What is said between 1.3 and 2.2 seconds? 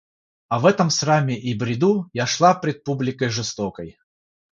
и бреду